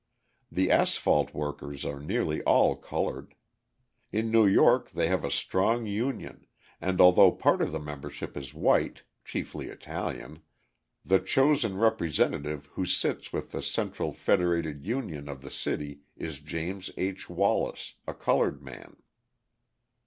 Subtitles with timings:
[0.51, 3.35] The asphalt workers are nearly all coloured.
[4.11, 6.47] In New York they have a strong union
[6.81, 10.41] and although part of the membership is white (chiefly Italian),
[11.05, 16.89] the chosen representative who sits with the Central Federated Union of the city is James
[16.97, 17.29] H.
[17.29, 18.95] Wallace, a coloured man.